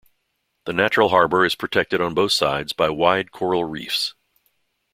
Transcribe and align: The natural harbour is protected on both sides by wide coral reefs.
The 0.65 0.73
natural 0.73 1.09
harbour 1.09 1.45
is 1.45 1.53
protected 1.53 2.01
on 2.01 2.15
both 2.15 2.31
sides 2.31 2.73
by 2.73 2.89
wide 2.89 3.31
coral 3.31 3.65
reefs. 3.65 4.15